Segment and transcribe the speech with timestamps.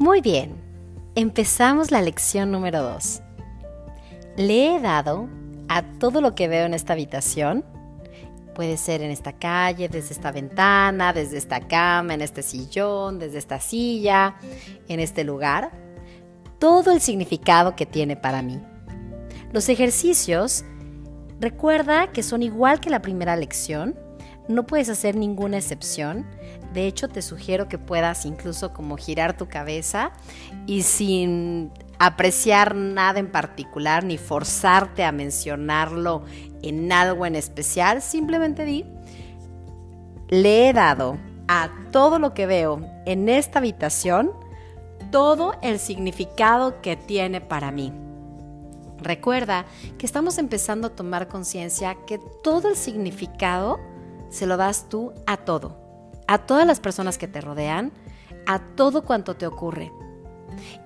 [0.00, 0.54] Muy bien,
[1.14, 3.20] empezamos la lección número 2.
[4.38, 5.28] Le he dado
[5.68, 7.66] a todo lo que veo en esta habitación,
[8.54, 13.36] puede ser en esta calle, desde esta ventana, desde esta cama, en este sillón, desde
[13.36, 14.36] esta silla,
[14.88, 15.70] en este lugar,
[16.58, 18.58] todo el significado que tiene para mí.
[19.52, 20.64] Los ejercicios,
[21.40, 23.94] recuerda que son igual que la primera lección,
[24.50, 26.26] no puedes hacer ninguna excepción.
[26.74, 30.12] De hecho, te sugiero que puedas incluso como girar tu cabeza
[30.66, 36.24] y sin apreciar nada en particular ni forzarte a mencionarlo
[36.62, 38.84] en algo en especial, simplemente di,
[40.28, 44.32] le he dado a todo lo que veo en esta habitación
[45.10, 47.92] todo el significado que tiene para mí.
[49.02, 49.64] Recuerda
[49.98, 53.80] que estamos empezando a tomar conciencia que todo el significado
[54.30, 55.76] se lo das tú a todo,
[56.26, 57.92] a todas las personas que te rodean,
[58.46, 59.92] a todo cuanto te ocurre.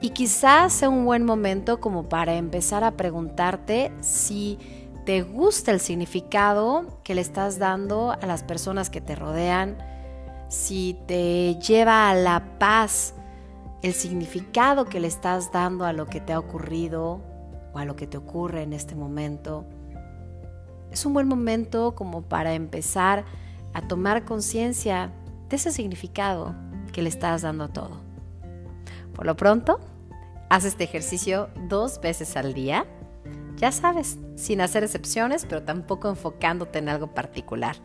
[0.01, 4.59] Y quizás sea un buen momento como para empezar a preguntarte si
[5.05, 9.77] te gusta el significado que le estás dando a las personas que te rodean,
[10.49, 13.15] si te lleva a la paz
[13.83, 17.21] el significado que le estás dando a lo que te ha ocurrido
[17.75, 19.67] o a lo que te ocurre en este momento
[20.95, 23.25] es un buen momento como para empezar
[23.73, 25.11] a tomar conciencia
[25.49, 26.55] de ese significado
[26.93, 28.01] que le estás dando a todo.
[29.13, 29.81] Por lo pronto,
[30.49, 32.87] haz este ejercicio dos veces al día.
[33.57, 37.77] Ya sabes, sin hacer excepciones, pero tampoco enfocándote en algo particular.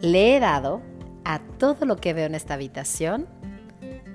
[0.00, 0.80] Le he dado
[1.24, 3.26] a todo lo que veo en esta habitación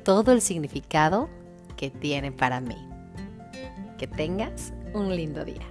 [0.03, 1.29] todo el significado
[1.75, 2.77] que tiene para mí.
[3.99, 5.67] Que tengas un lindo día.